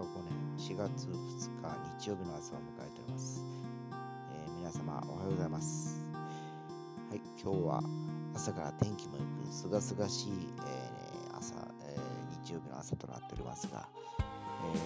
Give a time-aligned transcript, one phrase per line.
[0.00, 1.68] 和5年4月2日
[2.00, 3.44] 日曜日の朝を迎えております、
[4.32, 6.00] えー皆様おはようございます。
[7.10, 7.82] はい今日は
[8.34, 13.86] 朝から天気もよくすがすがしい、えー朝、えー日曜日の朝となっておりますが、
[14.72, 14.78] え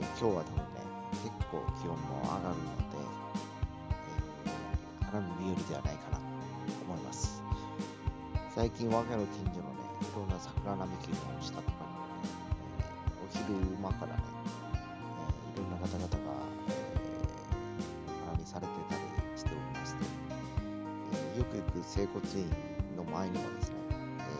[0.00, 0.80] 今日は多分ね
[1.12, 2.96] 結構気温も上がるので、
[4.46, 6.22] えー花見日和ではないかなと
[6.88, 7.42] 思います。
[8.54, 11.95] 最近我が家の近所のねいろんな桜並木の下とか、
[13.36, 14.22] 昼間からね、
[15.56, 16.16] えーいろんな方々が、
[16.68, 19.00] えー花見されてたり
[19.36, 20.04] しておりまして、
[21.34, 22.50] えーよく行く整骨院
[22.96, 23.94] の前にもですね、え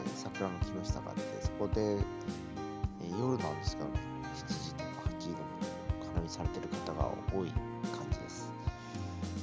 [0.09, 4.01] ー桜の木の下があってそこで、えー夜なんですけどね
[4.35, 5.39] 7時とか8時でも
[6.13, 7.51] 花見されてる方が多い
[7.97, 8.51] 感じです、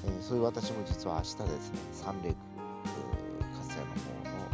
[0.06, 2.36] えーそういう私も実は明日ですね三霊区
[3.58, 4.48] 活性の方の、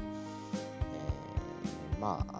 [1.94, 2.39] えーまあ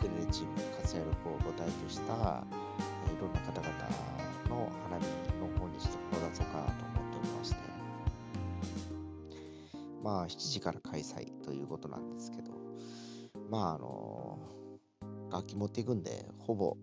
[0.00, 2.44] あのウクレレチーム活躍を母体とした、
[3.08, 3.72] えいろんな方々
[4.48, 5.04] の花見
[5.40, 7.56] の方にちょっと顔出そうかなと思っておりまして。
[10.02, 12.52] まあ7時から開催ということなんですけど。
[13.50, 14.38] まああの
[15.30, 16.76] 楽器持っていくんでほぼ、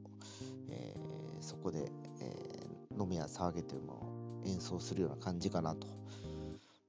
[0.70, 1.92] えーそこで、
[2.22, 4.08] えー飲みや騒げても
[4.46, 5.88] 演奏するような感じかなと。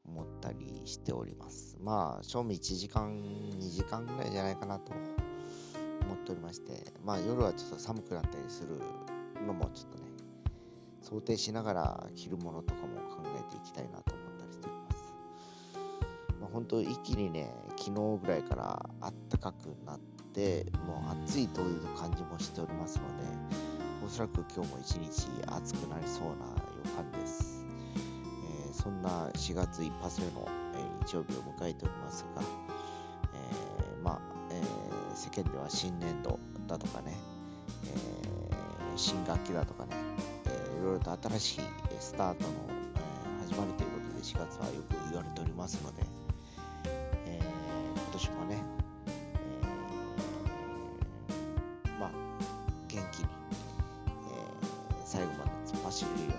[0.08, 1.76] 思ったりしております。
[1.80, 3.22] まあ正味1時間
[3.58, 4.92] 2時間ぐらいじゃないかなと
[6.06, 8.80] 思っておりましてまあ夜はちょっと寒くなったりする
[9.46, 10.04] のもちょっとね
[11.02, 15.14] 想定しながら着るものとかも考えていきたいなと思ったりしております。
[16.40, 20.00] まあ本当一気にね昨日ぐらいからあったかくなっ
[20.32, 23.64] てもう暑いという感じもしておりますので
[24.04, 26.46] おそらく今日も一日暑くなりそうな
[26.84, 27.64] 予感です、
[28.66, 37.14] えーそんな4月一発目の、えー日曜日を迎えておりますが、ー世間では新年度だとかね、
[37.84, 38.16] えー
[38.96, 39.90] 新学期だとかね、
[40.46, 41.60] えーいろいろと新しい
[42.00, 46.02] スタートの、えー始まりということで4月はよく言われておりますので、
[47.26, 47.44] えー
[48.00, 48.62] 今年もね、
[51.28, 52.10] えーまあ
[52.88, 56.32] 元気に、えー最後まで突っ走るように、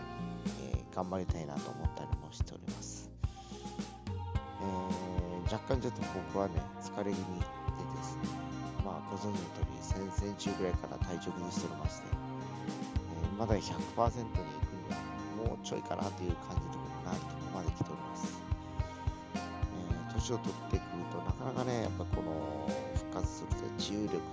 [0.71, 3.11] えー頑張りたいなと思ったりもしております。
[4.61, 6.01] えー若干ちょっと
[6.31, 8.46] 僕はね、疲れ気味でですね、
[8.87, 14.15] まあご存知の通り、先々週ぐらいから体調崩しておりまして、えーまだ100%に行くに
[14.89, 14.97] は
[15.45, 18.39] もうちょいかなという感じのところにないところまで来ております。
[19.35, 22.31] えー年を取ってくるとなかなかね、やっぱこの
[22.95, 24.25] 復活するという治癒力にも、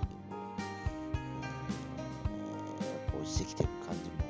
[2.79, 4.23] えーこうしてきてる感じも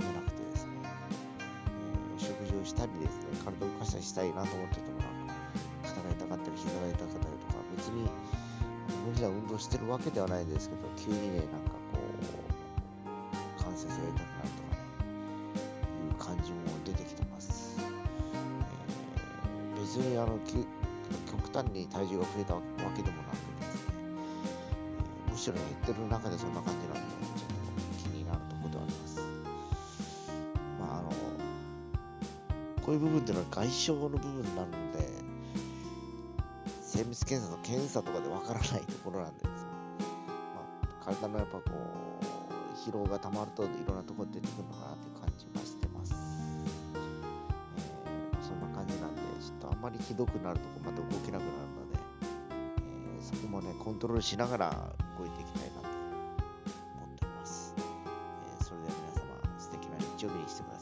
[0.00, 5.11] 否めなくてですね、えー食事をしたりですね、体を動かしたりしたいなと思っててもな
[9.22, 11.48] 無理な運動してるわけではないですけど急にねなんか
[11.92, 11.98] こ
[13.60, 14.82] う関節が痛くなるとかね
[16.08, 17.92] いう感じも出てきてます、えー
[19.82, 20.38] 別にあの
[21.28, 22.62] 極端に体重が増えたわ
[22.96, 23.92] けでもなくですね、
[25.26, 27.00] えーむしろ減ってる中でそんな感じなんで
[27.36, 27.50] ちょっ
[27.98, 29.20] と気になるところではあります。
[30.80, 31.10] まああの
[32.82, 34.91] こういう部分っていうのは外傷の部分なので
[36.92, 39.48] 精密検査の検査とかでわからないところなんです、
[40.54, 40.60] ま
[41.00, 41.72] あ、体のやっぱこう
[42.76, 51.98] 疲労がたまるといろんなところ出てくるのかなって感じがしてます、えーそんな感じなんでちょっとあんまりひどくなるとこまた動けなくなるので、
[53.16, 55.96] えーそこもねコントロールしながら動いていきたいなと思
[57.06, 60.81] っております、えーそれでは皆様素敵な日曜日にしてください。